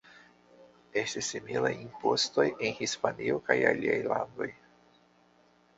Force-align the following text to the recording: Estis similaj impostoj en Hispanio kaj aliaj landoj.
Estis 1.01 1.29
similaj 1.33 1.71
impostoj 1.83 2.47
en 2.55 2.75
Hispanio 2.81 3.39
kaj 3.51 3.61
aliaj 3.75 4.01
landoj. 4.11 4.51